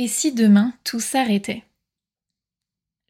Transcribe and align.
Et 0.00 0.06
si 0.06 0.32
demain 0.32 0.72
tout 0.84 1.00
s'arrêtait? 1.00 1.64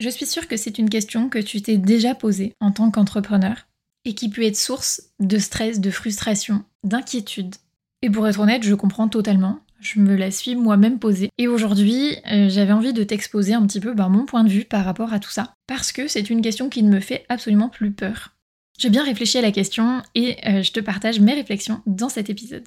Je 0.00 0.08
suis 0.08 0.24
sûre 0.24 0.48
que 0.48 0.56
c'est 0.56 0.78
une 0.78 0.88
question 0.88 1.28
que 1.28 1.38
tu 1.38 1.60
t'es 1.60 1.76
déjà 1.76 2.14
posée 2.14 2.54
en 2.60 2.72
tant 2.72 2.90
qu'entrepreneur 2.90 3.66
et 4.06 4.14
qui 4.14 4.30
peut 4.30 4.42
être 4.42 4.56
source 4.56 5.02
de 5.20 5.36
stress, 5.36 5.80
de 5.80 5.90
frustration, 5.90 6.64
d'inquiétude. 6.84 7.56
Et 8.00 8.08
pour 8.08 8.26
être 8.26 8.40
honnête, 8.40 8.62
je 8.62 8.74
comprends 8.74 9.08
totalement. 9.08 9.60
Je 9.80 10.00
me 10.00 10.16
la 10.16 10.30
suis 10.30 10.56
moi-même 10.56 10.98
posée. 10.98 11.28
Et 11.36 11.46
aujourd'hui, 11.46 12.16
euh, 12.32 12.48
j'avais 12.48 12.72
envie 12.72 12.94
de 12.94 13.04
t'exposer 13.04 13.52
un 13.52 13.66
petit 13.66 13.80
peu 13.80 13.92
ben, 13.92 14.08
mon 14.08 14.24
point 14.24 14.42
de 14.42 14.48
vue 14.48 14.64
par 14.64 14.86
rapport 14.86 15.12
à 15.12 15.20
tout 15.20 15.30
ça. 15.30 15.52
Parce 15.66 15.92
que 15.92 16.08
c'est 16.08 16.30
une 16.30 16.40
question 16.40 16.70
qui 16.70 16.82
ne 16.82 16.90
me 16.90 17.00
fait 17.00 17.26
absolument 17.28 17.68
plus 17.68 17.92
peur. 17.92 18.34
J'ai 18.78 18.88
bien 18.88 19.04
réfléchi 19.04 19.36
à 19.36 19.42
la 19.42 19.52
question 19.52 20.02
et 20.14 20.38
euh, 20.48 20.62
je 20.62 20.72
te 20.72 20.80
partage 20.80 21.20
mes 21.20 21.34
réflexions 21.34 21.82
dans 21.84 22.08
cet 22.08 22.30
épisode. 22.30 22.66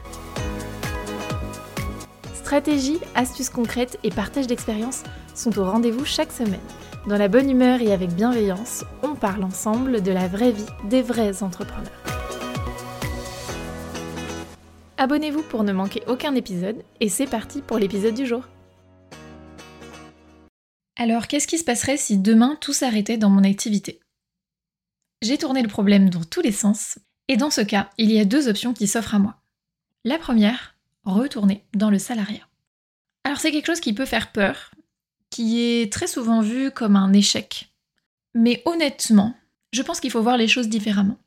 Stratégie, 2.51 2.99
astuces 3.15 3.49
concrètes 3.49 3.97
et 4.03 4.09
partage 4.09 4.45
d'expériences 4.45 5.03
sont 5.35 5.57
au 5.57 5.63
rendez-vous 5.63 6.03
chaque 6.03 6.33
semaine. 6.33 6.59
Dans 7.07 7.17
la 7.17 7.29
bonne 7.29 7.49
humeur 7.49 7.79
et 7.79 7.93
avec 7.93 8.09
bienveillance, 8.09 8.83
on 9.03 9.15
parle 9.15 9.45
ensemble 9.45 10.03
de 10.03 10.11
la 10.11 10.27
vraie 10.27 10.51
vie 10.51 10.65
des 10.89 11.01
vrais 11.01 11.43
entrepreneurs. 11.43 11.89
Abonnez-vous 14.97 15.43
pour 15.43 15.63
ne 15.63 15.71
manquer 15.71 16.03
aucun 16.07 16.35
épisode 16.35 16.83
et 16.99 17.07
c'est 17.07 17.25
parti 17.25 17.61
pour 17.61 17.77
l'épisode 17.77 18.15
du 18.15 18.25
jour. 18.25 18.43
Alors, 20.97 21.27
qu'est-ce 21.27 21.47
qui 21.47 21.57
se 21.57 21.63
passerait 21.63 21.95
si 21.95 22.17
demain 22.17 22.57
tout 22.59 22.73
s'arrêtait 22.73 23.17
dans 23.17 23.29
mon 23.29 23.45
activité? 23.45 24.01
J'ai 25.21 25.37
tourné 25.37 25.61
le 25.61 25.69
problème 25.69 26.09
dans 26.09 26.25
tous 26.25 26.41
les 26.41 26.51
sens 26.51 26.99
et 27.29 27.37
dans 27.37 27.49
ce 27.49 27.61
cas, 27.61 27.91
il 27.97 28.11
y 28.11 28.19
a 28.19 28.25
deux 28.25 28.49
options 28.49 28.73
qui 28.73 28.87
s'offrent 28.87 29.15
à 29.15 29.19
moi. 29.19 29.37
La 30.03 30.17
première, 30.17 30.70
retourner 31.03 31.65
dans 31.73 31.89
le 31.89 31.99
salariat. 31.99 32.47
Alors 33.23 33.39
c'est 33.39 33.51
quelque 33.51 33.67
chose 33.67 33.79
qui 33.79 33.93
peut 33.93 34.05
faire 34.05 34.31
peur, 34.31 34.71
qui 35.29 35.61
est 35.61 35.91
très 35.91 36.07
souvent 36.07 36.41
vu 36.41 36.71
comme 36.71 36.95
un 36.95 37.13
échec. 37.13 37.71
Mais 38.33 38.61
honnêtement, 38.65 39.35
je 39.73 39.81
pense 39.81 39.99
qu'il 39.99 40.11
faut 40.11 40.21
voir 40.21 40.37
les 40.37 40.47
choses 40.47 40.69
différemment. 40.69 41.17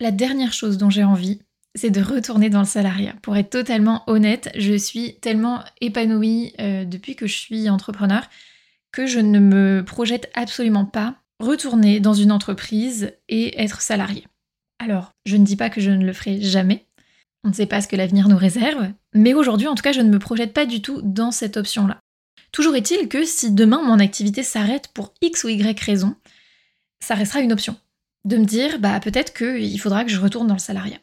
La 0.00 0.10
dernière 0.10 0.52
chose 0.52 0.78
dont 0.78 0.90
j'ai 0.90 1.04
envie, 1.04 1.40
c'est 1.74 1.90
de 1.90 2.02
retourner 2.02 2.50
dans 2.50 2.60
le 2.60 2.66
salariat. 2.66 3.14
Pour 3.22 3.36
être 3.36 3.50
totalement 3.50 4.02
honnête, 4.06 4.50
je 4.56 4.74
suis 4.74 5.16
tellement 5.20 5.62
épanouie 5.80 6.54
euh, 6.60 6.84
depuis 6.84 7.16
que 7.16 7.26
je 7.26 7.36
suis 7.36 7.68
entrepreneur 7.68 8.28
que 8.92 9.06
je 9.06 9.20
ne 9.20 9.38
me 9.38 9.84
projette 9.84 10.30
absolument 10.34 10.86
pas 10.86 11.16
retourner 11.38 12.00
dans 12.00 12.14
une 12.14 12.32
entreprise 12.32 13.12
et 13.28 13.60
être 13.62 13.82
salarié. 13.82 14.26
Alors, 14.78 15.12
je 15.26 15.36
ne 15.36 15.44
dis 15.44 15.56
pas 15.56 15.68
que 15.68 15.82
je 15.82 15.90
ne 15.90 16.04
le 16.04 16.12
ferai 16.14 16.40
jamais, 16.40 16.85
on 17.46 17.50
ne 17.50 17.54
sait 17.54 17.66
pas 17.66 17.80
ce 17.80 17.86
que 17.86 17.94
l'avenir 17.94 18.28
nous 18.28 18.36
réserve, 18.36 18.90
mais 19.14 19.32
aujourd'hui 19.32 19.68
en 19.68 19.76
tout 19.76 19.82
cas 19.82 19.92
je 19.92 20.00
ne 20.00 20.10
me 20.10 20.18
projette 20.18 20.52
pas 20.52 20.66
du 20.66 20.82
tout 20.82 21.00
dans 21.02 21.30
cette 21.30 21.56
option-là. 21.56 22.00
Toujours 22.50 22.74
est-il 22.74 23.08
que 23.08 23.24
si 23.24 23.52
demain 23.52 23.82
mon 23.82 24.00
activité 24.00 24.42
s'arrête 24.42 24.88
pour 24.88 25.14
X 25.22 25.44
ou 25.44 25.48
Y 25.48 25.78
raison, 25.80 26.16
ça 27.00 27.14
restera 27.14 27.40
une 27.40 27.52
option. 27.52 27.76
De 28.24 28.36
me 28.36 28.44
dire, 28.44 28.80
bah 28.80 28.98
peut-être 28.98 29.32
qu'il 29.32 29.80
faudra 29.80 30.04
que 30.04 30.10
je 30.10 30.18
retourne 30.18 30.48
dans 30.48 30.54
le 30.54 30.60
salariat. 30.60 30.98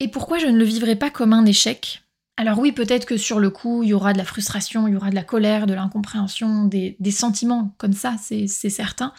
Et 0.00 0.08
pourquoi 0.08 0.38
je 0.38 0.46
ne 0.46 0.56
le 0.56 0.64
vivrai 0.64 0.96
pas 0.96 1.10
comme 1.10 1.34
un 1.34 1.44
échec? 1.44 2.02
Alors 2.38 2.58
oui, 2.58 2.72
peut-être 2.72 3.04
que 3.04 3.18
sur 3.18 3.38
le 3.38 3.50
coup, 3.50 3.82
il 3.82 3.90
y 3.90 3.94
aura 3.94 4.14
de 4.14 4.18
la 4.18 4.24
frustration, 4.24 4.88
il 4.88 4.94
y 4.94 4.96
aura 4.96 5.10
de 5.10 5.14
la 5.14 5.24
colère, 5.24 5.66
de 5.66 5.74
l'incompréhension, 5.74 6.64
des, 6.64 6.96
des, 7.00 7.10
sentiments 7.10 7.74
comme 7.76 7.92
ça, 7.92 8.16
c'est 8.18 8.46
certain. 8.46 9.12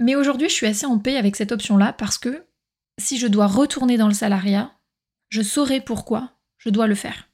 Mais 0.00 0.14
aujourd'hui, 0.14 0.48
je 0.48 0.54
suis 0.54 0.66
assez 0.66 0.86
en 0.86 0.98
paix 0.98 1.16
avec 1.16 1.36
cette 1.36 1.52
option-là 1.52 1.92
parce 1.92 2.16
que 2.16 2.44
si 2.98 3.18
je 3.18 3.26
dois 3.26 3.46
retourner 3.46 3.98
dans 3.98 4.08
le 4.08 4.14
salariat, 4.14 4.72
je 5.28 5.42
saurai 5.42 5.80
pourquoi 5.80 6.32
je 6.58 6.70
dois 6.70 6.86
le 6.86 6.94
faire. 6.94 7.28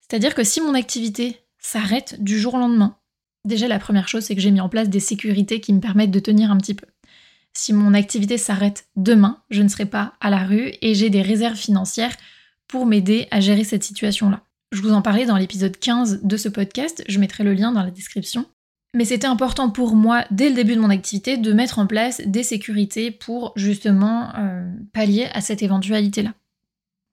C'est-à-dire 0.00 0.34
que 0.34 0.44
si 0.44 0.60
mon 0.60 0.74
activité 0.74 1.40
s'arrête 1.58 2.22
du 2.22 2.38
jour 2.38 2.54
au 2.54 2.58
lendemain, 2.58 2.96
déjà 3.44 3.68
la 3.68 3.78
première 3.78 4.08
chose 4.08 4.24
c'est 4.24 4.34
que 4.34 4.40
j'ai 4.40 4.50
mis 4.50 4.60
en 4.60 4.68
place 4.68 4.88
des 4.88 5.00
sécurités 5.00 5.60
qui 5.60 5.72
me 5.72 5.80
permettent 5.80 6.10
de 6.10 6.20
tenir 6.20 6.50
un 6.50 6.58
petit 6.58 6.74
peu. 6.74 6.86
Si 7.56 7.72
mon 7.72 7.94
activité 7.94 8.36
s'arrête 8.36 8.86
demain, 8.96 9.42
je 9.50 9.62
ne 9.62 9.68
serai 9.68 9.86
pas 9.86 10.14
à 10.20 10.28
la 10.28 10.44
rue 10.44 10.72
et 10.82 10.94
j'ai 10.94 11.08
des 11.08 11.22
réserves 11.22 11.56
financières 11.56 12.16
pour 12.66 12.84
m'aider 12.84 13.28
à 13.30 13.40
gérer 13.40 13.64
cette 13.64 13.84
situation-là. 13.84 14.42
Je 14.72 14.82
vous 14.82 14.92
en 14.92 15.02
parlais 15.02 15.24
dans 15.24 15.36
l'épisode 15.36 15.78
15 15.78 16.22
de 16.24 16.36
ce 16.36 16.48
podcast, 16.48 17.04
je 17.06 17.20
mettrai 17.20 17.44
le 17.44 17.54
lien 17.54 17.70
dans 17.70 17.84
la 17.84 17.92
description. 17.92 18.44
Mais 18.94 19.04
c'était 19.04 19.26
important 19.26 19.70
pour 19.70 19.94
moi, 19.94 20.24
dès 20.30 20.48
le 20.48 20.54
début 20.54 20.74
de 20.74 20.80
mon 20.80 20.90
activité, 20.90 21.36
de 21.36 21.52
mettre 21.52 21.78
en 21.78 21.86
place 21.86 22.20
des 22.26 22.42
sécurités 22.42 23.10
pour 23.10 23.52
justement 23.56 24.30
euh, 24.36 24.68
pallier 24.92 25.28
à 25.32 25.40
cette 25.40 25.62
éventualité-là. 25.62 26.32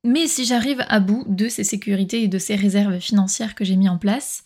Mais 0.03 0.27
si 0.27 0.45
j'arrive 0.45 0.83
à 0.87 0.99
bout 0.99 1.23
de 1.27 1.47
ces 1.47 1.63
sécurités 1.63 2.23
et 2.23 2.27
de 2.27 2.39
ces 2.39 2.55
réserves 2.55 2.99
financières 2.99 3.55
que 3.55 3.63
j'ai 3.63 3.75
mis 3.75 3.89
en 3.89 3.97
place, 3.97 4.43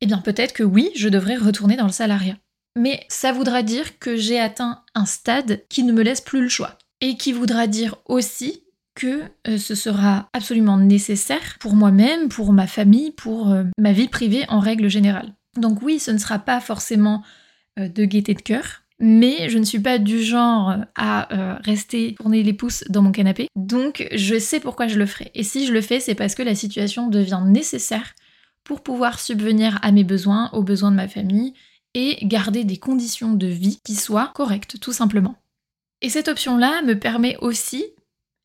eh 0.00 0.06
bien 0.06 0.18
peut-être 0.18 0.52
que 0.52 0.62
oui, 0.62 0.90
je 0.94 1.08
devrais 1.08 1.36
retourner 1.36 1.76
dans 1.76 1.86
le 1.86 1.92
salariat. 1.92 2.36
Mais 2.76 3.04
ça 3.08 3.32
voudra 3.32 3.62
dire 3.62 3.98
que 3.98 4.16
j'ai 4.16 4.38
atteint 4.38 4.82
un 4.94 5.04
stade 5.04 5.64
qui 5.68 5.82
ne 5.82 5.92
me 5.92 6.02
laisse 6.02 6.20
plus 6.20 6.40
le 6.40 6.48
choix. 6.48 6.78
Et 7.02 7.16
qui 7.16 7.32
voudra 7.32 7.66
dire 7.66 7.96
aussi 8.06 8.62
que 8.94 9.22
euh, 9.48 9.58
ce 9.58 9.74
sera 9.74 10.28
absolument 10.32 10.76
nécessaire 10.76 11.56
pour 11.60 11.74
moi-même, 11.74 12.28
pour 12.28 12.52
ma 12.52 12.66
famille, 12.66 13.10
pour 13.12 13.50
euh, 13.50 13.64
ma 13.78 13.92
vie 13.92 14.08
privée 14.08 14.44
en 14.48 14.60
règle 14.60 14.88
générale. 14.88 15.32
Donc 15.56 15.82
oui, 15.82 15.98
ce 15.98 16.10
ne 16.10 16.18
sera 16.18 16.38
pas 16.38 16.60
forcément 16.60 17.22
euh, 17.78 17.88
de 17.88 18.04
gaieté 18.04 18.34
de 18.34 18.42
cœur, 18.42 18.82
mais 19.00 19.48
je 19.48 19.58
ne 19.58 19.64
suis 19.64 19.80
pas 19.80 19.98
du 19.98 20.22
genre 20.22 20.76
à 20.94 21.34
euh, 21.34 21.56
rester 21.64 22.14
tourner 22.14 22.42
les 22.42 22.52
pouces 22.52 22.84
dans 22.88 23.02
mon 23.02 23.12
canapé. 23.12 23.48
Donc 23.56 24.06
je 24.12 24.38
sais 24.38 24.60
pourquoi 24.60 24.88
je 24.88 24.98
le 24.98 25.06
ferai. 25.06 25.30
Et 25.34 25.42
si 25.42 25.66
je 25.66 25.72
le 25.72 25.80
fais, 25.80 26.00
c'est 26.00 26.14
parce 26.14 26.34
que 26.34 26.42
la 26.42 26.54
situation 26.54 27.08
devient 27.08 27.42
nécessaire 27.44 28.14
pour 28.62 28.82
pouvoir 28.82 29.18
subvenir 29.18 29.78
à 29.82 29.90
mes 29.90 30.04
besoins, 30.04 30.50
aux 30.52 30.62
besoins 30.62 30.90
de 30.90 30.96
ma 30.96 31.08
famille 31.08 31.54
et 31.94 32.18
garder 32.22 32.64
des 32.64 32.76
conditions 32.76 33.32
de 33.32 33.46
vie 33.46 33.80
qui 33.84 33.94
soient 33.94 34.30
correctes, 34.34 34.78
tout 34.78 34.92
simplement. 34.92 35.34
Et 36.02 36.10
cette 36.10 36.28
option-là 36.28 36.82
me 36.82 36.98
permet 36.98 37.36
aussi, 37.40 37.84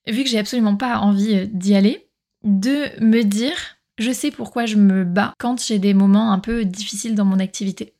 vu 0.07 0.23
que 0.23 0.29
j'ai 0.29 0.39
absolument 0.39 0.77
pas 0.77 0.99
envie 0.99 1.35
euh, 1.35 1.45
d'y 1.51 1.75
aller, 1.75 2.07
de 2.43 3.03
me 3.03 3.23
dire 3.23 3.75
je 3.97 4.11
sais 4.11 4.31
pourquoi 4.31 4.65
je 4.65 4.75
me 4.75 5.05
bats 5.05 5.33
quand 5.37 5.63
j'ai 5.63 5.79
des 5.79 5.93
moments 5.93 6.31
un 6.31 6.39
peu 6.39 6.65
difficiles 6.65 7.15
dans 7.15 7.25
mon 7.25 7.39
activité. 7.39 7.94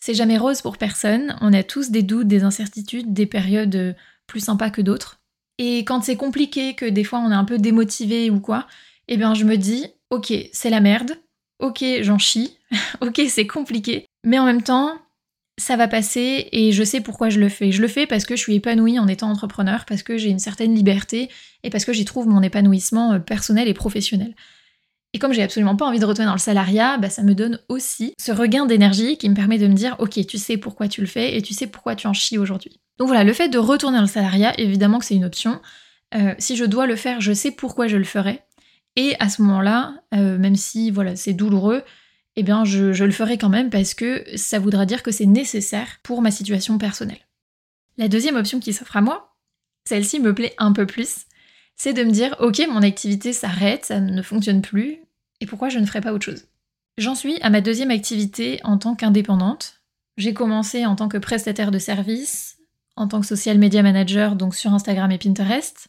C'est 0.00 0.14
jamais 0.14 0.38
rose 0.38 0.62
pour 0.62 0.78
personne, 0.78 1.36
on 1.40 1.52
a 1.52 1.62
tous 1.62 1.90
des 1.90 2.02
doutes, 2.02 2.26
des 2.26 2.42
incertitudes, 2.42 3.12
des 3.12 3.26
périodes 3.26 3.76
euh, 3.76 3.92
plus 4.26 4.40
sympas 4.40 4.70
que 4.70 4.80
d'autres. 4.80 5.20
Et 5.58 5.80
quand 5.80 6.02
c'est 6.02 6.16
compliqué, 6.16 6.74
que 6.74 6.86
des 6.86 7.04
fois 7.04 7.18
on 7.18 7.30
est 7.30 7.34
un 7.34 7.44
peu 7.44 7.58
démotivé 7.58 8.30
ou 8.30 8.40
quoi, 8.40 8.66
eh 9.08 9.18
bien 9.18 9.34
je 9.34 9.44
me 9.44 9.56
dis, 9.56 9.86
ok, 10.08 10.32
c'est 10.52 10.70
la 10.70 10.80
merde, 10.80 11.12
ok, 11.58 11.84
j'en 12.00 12.18
chie, 12.18 12.56
ok, 13.02 13.20
c'est 13.28 13.46
compliqué, 13.46 14.06
mais 14.24 14.38
en 14.38 14.46
même 14.46 14.62
temps, 14.62 14.98
ça 15.60 15.76
va 15.76 15.86
passer 15.86 16.48
et 16.52 16.72
je 16.72 16.82
sais 16.82 17.02
pourquoi 17.02 17.28
je 17.28 17.38
le 17.38 17.50
fais. 17.50 17.70
Je 17.70 17.82
le 17.82 17.88
fais 17.88 18.06
parce 18.06 18.24
que 18.24 18.34
je 18.34 18.40
suis 18.40 18.54
épanouie 18.54 18.98
en 18.98 19.06
étant 19.06 19.30
entrepreneur, 19.30 19.84
parce 19.84 20.02
que 20.02 20.16
j'ai 20.16 20.30
une 20.30 20.38
certaine 20.38 20.74
liberté 20.74 21.28
et 21.62 21.70
parce 21.70 21.84
que 21.84 21.92
j'y 21.92 22.06
trouve 22.06 22.26
mon 22.26 22.42
épanouissement 22.42 23.12
euh, 23.12 23.18
personnel 23.18 23.68
et 23.68 23.74
professionnel. 23.74 24.34
Et 25.12 25.18
comme 25.18 25.32
j'ai 25.32 25.42
absolument 25.42 25.76
pas 25.76 25.86
envie 25.86 25.98
de 25.98 26.04
retourner 26.04 26.26
dans 26.26 26.34
le 26.34 26.38
salariat, 26.38 26.96
bah, 26.98 27.10
ça 27.10 27.22
me 27.22 27.34
donne 27.34 27.58
aussi 27.68 28.14
ce 28.20 28.30
regain 28.30 28.66
d'énergie 28.66 29.16
qui 29.16 29.28
me 29.28 29.34
permet 29.34 29.58
de 29.58 29.66
me 29.66 29.74
dire 29.74 29.96
ok, 29.98 30.24
tu 30.26 30.38
sais 30.38 30.56
pourquoi 30.56 30.88
tu 30.88 31.00
le 31.00 31.06
fais 31.06 31.36
et 31.36 31.42
tu 31.42 31.52
sais 31.52 31.66
pourquoi 31.66 31.96
tu 31.96 32.06
en 32.06 32.12
chies 32.12 32.38
aujourd'hui. 32.38 32.80
Donc 32.98 33.08
voilà, 33.08 33.24
le 33.24 33.32
fait 33.32 33.48
de 33.48 33.58
retourner 33.58 33.96
dans 33.96 34.02
le 34.02 34.08
salariat, 34.08 34.58
évidemment 34.58 34.98
que 34.98 35.04
c'est 35.04 35.16
une 35.16 35.24
option. 35.24 35.60
Euh, 36.14 36.34
si 36.38 36.56
je 36.56 36.64
dois 36.64 36.86
le 36.86 36.96
faire, 36.96 37.20
je 37.20 37.32
sais 37.32 37.50
pourquoi 37.50 37.88
je 37.88 37.96
le 37.96 38.04
ferai. 38.04 38.42
Et 38.96 39.16
à 39.20 39.28
ce 39.28 39.42
moment-là, 39.42 39.94
euh, 40.14 40.38
même 40.38 40.56
si 40.56 40.90
voilà, 40.90 41.16
c'est 41.16 41.32
douloureux, 41.32 41.82
eh 42.36 42.42
bien 42.42 42.64
je, 42.64 42.92
je 42.92 43.04
le 43.04 43.12
ferai 43.12 43.38
quand 43.38 43.48
même 43.48 43.70
parce 43.70 43.94
que 43.94 44.24
ça 44.36 44.58
voudra 44.58 44.86
dire 44.86 45.02
que 45.02 45.10
c'est 45.10 45.26
nécessaire 45.26 45.98
pour 46.02 46.22
ma 46.22 46.30
situation 46.30 46.78
personnelle. 46.78 47.26
La 47.98 48.08
deuxième 48.08 48.36
option 48.36 48.60
qui 48.60 48.72
s'offre 48.72 48.96
à 48.96 49.00
moi, 49.00 49.36
celle-ci 49.88 50.20
me 50.20 50.34
plaît 50.34 50.54
un 50.58 50.72
peu 50.72 50.86
plus, 50.86 51.26
c'est 51.82 51.94
de 51.94 52.04
me 52.04 52.10
dire 52.10 52.36
ok 52.40 52.60
mon 52.68 52.82
activité 52.82 53.32
s'arrête, 53.32 53.86
ça 53.86 54.00
ne 54.00 54.20
fonctionne 54.20 54.60
plus, 54.60 54.98
et 55.40 55.46
pourquoi 55.46 55.70
je 55.70 55.78
ne 55.78 55.86
ferais 55.86 56.02
pas 56.02 56.12
autre 56.12 56.26
chose? 56.26 56.44
J'en 56.98 57.14
suis 57.14 57.40
à 57.40 57.48
ma 57.48 57.62
deuxième 57.62 57.90
activité 57.90 58.60
en 58.64 58.76
tant 58.76 58.94
qu'indépendante. 58.94 59.80
J'ai 60.18 60.34
commencé 60.34 60.84
en 60.84 60.94
tant 60.94 61.08
que 61.08 61.16
prestataire 61.16 61.70
de 61.70 61.78
service, 61.78 62.58
en 62.96 63.08
tant 63.08 63.22
que 63.22 63.26
social 63.26 63.56
media 63.56 63.82
manager, 63.82 64.36
donc 64.36 64.54
sur 64.54 64.74
Instagram 64.74 65.10
et 65.10 65.16
Pinterest. 65.16 65.88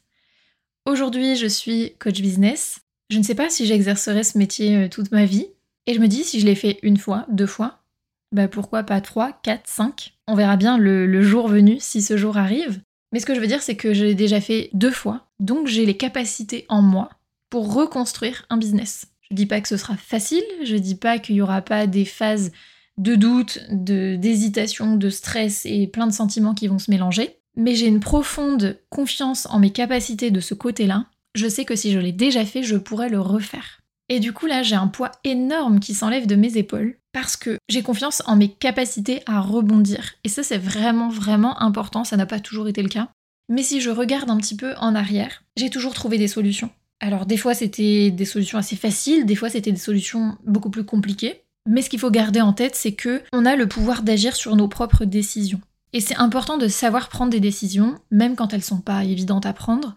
Aujourd'hui, 0.85 1.35
je 1.35 1.47
suis 1.47 1.97
coach 1.99 2.21
business. 2.21 2.79
Je 3.09 3.17
ne 3.17 3.23
sais 3.23 3.35
pas 3.35 3.49
si 3.49 3.65
j'exercerai 3.65 4.23
ce 4.23 4.37
métier 4.37 4.77
euh, 4.77 4.87
toute 4.87 5.11
ma 5.11 5.25
vie. 5.25 5.47
Et 5.87 5.93
je 5.93 5.99
me 5.99 6.07
dis, 6.07 6.23
si 6.23 6.39
je 6.39 6.45
l'ai 6.45 6.55
fait 6.55 6.79
une 6.83 6.95
fois, 6.95 7.25
deux 7.27 7.45
fois, 7.45 7.83
bah 8.31 8.47
pourquoi 8.47 8.83
pas 8.83 9.01
trois, 9.01 9.33
quatre, 9.43 9.67
cinq? 9.67 10.13
On 10.29 10.35
verra 10.35 10.55
bien 10.55 10.77
le, 10.77 11.05
le 11.05 11.21
jour 11.21 11.49
venu 11.49 11.81
si 11.81 12.01
ce 12.01 12.15
jour 12.15 12.37
arrive. 12.37 12.81
Mais 13.11 13.19
ce 13.19 13.25
que 13.25 13.35
je 13.35 13.41
veux 13.41 13.47
dire, 13.47 13.61
c'est 13.61 13.75
que 13.75 13.93
je 13.93 14.05
l'ai 14.05 14.15
déjà 14.15 14.39
fait 14.39 14.69
deux 14.71 14.91
fois, 14.91 15.27
donc 15.41 15.67
j'ai 15.67 15.85
les 15.85 15.97
capacités 15.97 16.65
en 16.69 16.81
moi 16.81 17.09
pour 17.49 17.73
reconstruire 17.73 18.45
un 18.49 18.57
business. 18.57 19.07
Je 19.29 19.35
dis 19.35 19.45
pas 19.45 19.59
que 19.59 19.67
ce 19.67 19.75
sera 19.75 19.97
facile, 19.97 20.43
je 20.63 20.77
dis 20.77 20.95
pas 20.95 21.19
qu'il 21.19 21.35
y 21.35 21.41
aura 21.41 21.61
pas 21.61 21.87
des 21.87 22.05
phases 22.05 22.51
de 22.97 23.15
doute, 23.15 23.59
de 23.71 24.15
d'hésitation, 24.15 24.95
de 24.95 25.09
stress 25.09 25.65
et 25.65 25.87
plein 25.87 26.07
de 26.07 26.13
sentiments 26.13 26.53
qui 26.53 26.67
vont 26.67 26.79
se 26.79 26.91
mélanger, 26.91 27.37
mais 27.55 27.75
j'ai 27.75 27.87
une 27.87 27.99
profonde 27.99 28.79
confiance 28.89 29.47
en 29.49 29.59
mes 29.59 29.71
capacités 29.71 30.31
de 30.31 30.39
ce 30.39 30.53
côté-là. 30.53 31.05
Je 31.33 31.47
sais 31.47 31.65
que 31.65 31.75
si 31.75 31.91
je 31.91 31.99
l'ai 31.99 32.11
déjà 32.11 32.45
fait, 32.45 32.63
je 32.63 32.75
pourrais 32.77 33.09
le 33.09 33.19
refaire. 33.19 33.81
Et 34.09 34.19
du 34.19 34.33
coup 34.33 34.45
là, 34.45 34.61
j'ai 34.61 34.75
un 34.75 34.87
poids 34.87 35.11
énorme 35.23 35.79
qui 35.79 35.93
s'enlève 35.93 36.27
de 36.27 36.35
mes 36.35 36.57
épaules 36.57 36.97
parce 37.13 37.35
que 37.35 37.57
j'ai 37.67 37.81
confiance 37.81 38.21
en 38.25 38.35
mes 38.35 38.49
capacités 38.49 39.21
à 39.25 39.39
rebondir. 39.41 40.13
Et 40.23 40.29
ça, 40.29 40.43
c'est 40.43 40.57
vraiment, 40.57 41.09
vraiment 41.09 41.61
important. 41.61 42.03
Ça 42.03 42.17
n'a 42.17 42.25
pas 42.25 42.39
toujours 42.39 42.67
été 42.67 42.83
le 42.83 42.89
cas. 42.89 43.09
Mais 43.49 43.63
si 43.63 43.81
je 43.81 43.89
regarde 43.89 44.29
un 44.29 44.37
petit 44.37 44.55
peu 44.55 44.73
en 44.77 44.95
arrière, 44.95 45.43
j'ai 45.57 45.69
toujours 45.69 45.93
trouvé 45.93 46.17
des 46.17 46.27
solutions. 46.27 46.69
Alors, 46.99 47.25
des 47.25 47.37
fois, 47.37 47.53
c'était 47.53 48.11
des 48.11 48.25
solutions 48.25 48.57
assez 48.57 48.75
faciles, 48.75 49.25
des 49.25 49.35
fois, 49.35 49.49
c'était 49.49 49.71
des 49.71 49.79
solutions 49.79 50.37
beaucoup 50.45 50.69
plus 50.69 50.85
compliquées. 50.85 51.41
Mais 51.67 51.81
ce 51.81 51.89
qu'il 51.89 51.99
faut 51.99 52.11
garder 52.11 52.41
en 52.41 52.53
tête, 52.53 52.75
c'est 52.75 52.93
que 52.93 53.21
on 53.33 53.45
a 53.45 53.55
le 53.55 53.67
pouvoir 53.67 54.03
d'agir 54.03 54.35
sur 54.35 54.55
nos 54.55 54.67
propres 54.67 55.05
décisions. 55.05 55.61
Et 55.93 55.99
c'est 55.99 56.15
important 56.15 56.57
de 56.57 56.67
savoir 56.67 57.09
prendre 57.09 57.31
des 57.31 57.39
décisions, 57.39 57.95
même 58.11 58.35
quand 58.35 58.53
elles 58.53 58.63
sont 58.63 58.81
pas 58.81 59.03
évidentes 59.03 59.45
à 59.45 59.53
prendre, 59.53 59.95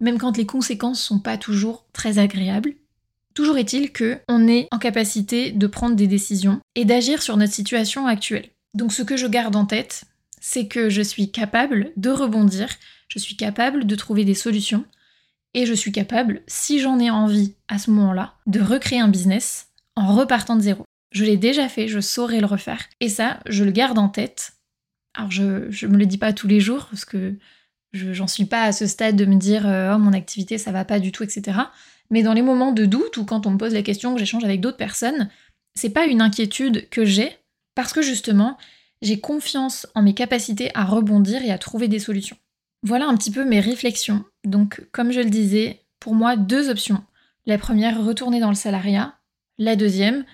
même 0.00 0.18
quand 0.18 0.36
les 0.36 0.46
conséquences 0.46 1.00
sont 1.00 1.20
pas 1.20 1.38
toujours 1.38 1.86
très 1.92 2.18
agréables. 2.18 2.74
Toujours 3.34 3.56
est-il 3.56 3.92
que 3.92 4.18
on 4.28 4.46
est 4.48 4.68
en 4.70 4.78
capacité 4.78 5.52
de 5.52 5.66
prendre 5.66 5.96
des 5.96 6.06
décisions 6.06 6.60
et 6.74 6.84
d'agir 6.84 7.22
sur 7.22 7.36
notre 7.36 7.54
situation 7.54 8.06
actuelle. 8.06 8.50
Donc 8.74 8.92
ce 8.92 9.02
que 9.02 9.16
je 9.16 9.26
garde 9.26 9.56
en 9.56 9.64
tête, 9.64 10.04
c'est 10.44 10.66
que 10.66 10.90
je 10.90 11.02
suis 11.02 11.30
capable 11.30 11.92
de 11.96 12.10
rebondir, 12.10 12.68
je 13.06 13.20
suis 13.20 13.36
capable 13.36 13.86
de 13.86 13.94
trouver 13.94 14.24
des 14.24 14.34
solutions 14.34 14.84
et 15.54 15.66
je 15.66 15.72
suis 15.72 15.92
capable, 15.92 16.42
si 16.48 16.80
j'en 16.80 16.98
ai 16.98 17.10
envie 17.10 17.54
à 17.68 17.78
ce 17.78 17.92
moment-là, 17.92 18.34
de 18.46 18.60
recréer 18.60 18.98
un 18.98 19.08
business 19.08 19.68
en 19.94 20.12
repartant 20.12 20.56
de 20.56 20.62
zéro. 20.62 20.84
Je 21.12 21.24
l'ai 21.24 21.36
déjà 21.36 21.68
fait, 21.68 21.86
je 21.86 22.00
saurais 22.00 22.40
le 22.40 22.46
refaire. 22.46 22.88
Et 22.98 23.08
ça, 23.08 23.38
je 23.46 23.62
le 23.62 23.70
garde 23.70 23.98
en 23.98 24.08
tête. 24.08 24.54
Alors 25.14 25.30
je, 25.30 25.42
ne 25.42 25.92
me 25.92 25.96
le 25.96 26.06
dis 26.06 26.18
pas 26.18 26.32
tous 26.32 26.48
les 26.48 26.58
jours 26.58 26.86
parce 26.90 27.04
que 27.04 27.36
j'en 27.92 28.26
suis 28.26 28.46
pas 28.46 28.64
à 28.64 28.72
ce 28.72 28.88
stade 28.88 29.14
de 29.14 29.26
me 29.26 29.36
dire 29.36 29.68
euh, 29.68 29.94
oh 29.94 29.98
mon 29.98 30.12
activité 30.12 30.58
ça 30.58 30.72
va 30.72 30.84
pas 30.84 30.98
du 30.98 31.12
tout, 31.12 31.22
etc. 31.22 31.56
Mais 32.10 32.24
dans 32.24 32.32
les 32.32 32.42
moments 32.42 32.72
de 32.72 32.84
doute 32.84 33.16
ou 33.16 33.24
quand 33.24 33.46
on 33.46 33.52
me 33.52 33.58
pose 33.58 33.74
la 33.74 33.82
question, 33.82 34.14
que 34.14 34.18
j'échange 34.18 34.42
avec 34.42 34.60
d'autres 34.60 34.76
personnes, 34.76 35.28
c'est 35.76 35.90
pas 35.90 36.06
une 36.06 36.20
inquiétude 36.20 36.88
que 36.90 37.04
j'ai 37.04 37.30
parce 37.76 37.92
que 37.92 38.02
justement, 38.02 38.58
j'ai 39.02 39.20
confiance 39.20 39.86
en 39.94 40.02
mes 40.02 40.14
capacités 40.14 40.70
à 40.74 40.84
rebondir 40.84 41.42
et 41.42 41.50
à 41.50 41.58
trouver 41.58 41.88
des 41.88 41.98
solutions. 41.98 42.36
Voilà 42.82 43.06
un 43.06 43.16
petit 43.16 43.30
peu 43.30 43.44
mes 43.44 43.60
réflexions. 43.60 44.24
Donc, 44.44 44.86
comme 44.92 45.12
je 45.12 45.20
le 45.20 45.30
disais, 45.30 45.80
pour 46.00 46.14
moi, 46.14 46.36
deux 46.36 46.70
options. 46.70 47.02
La 47.44 47.58
première, 47.58 48.02
retourner 48.02 48.40
dans 48.40 48.48
le 48.48 48.54
salariat. 48.54 49.14
La 49.58 49.76
deuxième, 49.76 50.24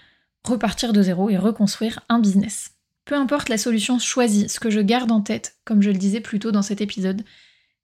repartir 0.45 0.93
de 0.93 1.03
zéro 1.03 1.31
et 1.31 1.37
reconstruire 1.37 2.01
un 2.09 2.21
business. 2.21 2.73
Peu 3.05 3.15
importe 3.15 3.49
la 3.49 3.59
solution 3.59 3.99
choisie, 3.99 4.49
ce 4.49 4.61
que 4.61 4.71
je 4.71 4.81
garde 4.81 5.11
en 5.11 5.23
tête, 5.23 5.57
comme 5.65 5.83
je 5.83 5.91
le 5.91 5.97
disais 5.97 6.21
plus 6.21 6.39
tôt 6.39 6.53
dans 6.53 6.63
cet 6.63 6.81
épisode, 6.81 7.23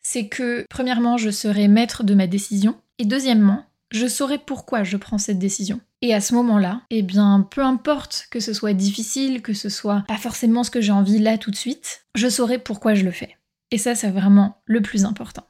c'est 0.02 0.28
que, 0.28 0.66
premièrement, 0.68 1.16
je 1.16 1.30
serai 1.30 1.66
maître 1.66 2.04
de 2.04 2.14
ma 2.14 2.26
décision, 2.26 2.76
et 2.98 3.06
deuxièmement, 3.06 3.64
je 3.94 4.08
saurai 4.08 4.38
pourquoi 4.38 4.82
je 4.82 4.96
prends 4.96 5.18
cette 5.18 5.38
décision. 5.38 5.80
Et 6.02 6.12
à 6.12 6.20
ce 6.20 6.34
moment-là, 6.34 6.82
eh 6.90 7.02
bien, 7.02 7.46
peu 7.48 7.62
importe 7.62 8.26
que 8.30 8.40
ce 8.40 8.52
soit 8.52 8.74
difficile, 8.74 9.40
que 9.40 9.54
ce 9.54 9.68
soit 9.68 10.04
pas 10.08 10.18
forcément 10.18 10.64
ce 10.64 10.70
que 10.70 10.80
j'ai 10.80 10.92
envie 10.92 11.20
là 11.20 11.38
tout 11.38 11.50
de 11.50 11.56
suite, 11.56 12.04
je 12.14 12.28
saurai 12.28 12.58
pourquoi 12.58 12.94
je 12.94 13.04
le 13.04 13.12
fais. 13.12 13.36
Et 13.70 13.78
ça, 13.78 13.94
c'est 13.94 14.10
vraiment 14.10 14.58
le 14.66 14.82
plus 14.82 15.04
important. 15.04 15.44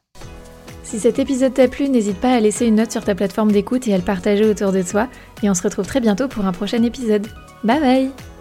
Si 0.84 1.00
cet 1.00 1.18
épisode 1.18 1.54
t'a 1.54 1.66
plu, 1.66 1.88
n'hésite 1.88 2.18
pas 2.18 2.34
à 2.34 2.40
laisser 2.40 2.66
une 2.66 2.76
note 2.76 2.92
sur 2.92 3.02
ta 3.02 3.14
plateforme 3.14 3.50
d'écoute 3.50 3.88
et 3.88 3.94
à 3.94 3.98
le 3.98 4.04
partager 4.04 4.44
autour 4.44 4.70
de 4.70 4.82
toi. 4.82 5.08
Et 5.42 5.48
on 5.48 5.54
se 5.54 5.62
retrouve 5.62 5.86
très 5.86 6.00
bientôt 6.00 6.28
pour 6.28 6.44
un 6.44 6.52
prochain 6.52 6.82
épisode. 6.82 7.26
Bye 7.64 7.80
bye 7.80 8.33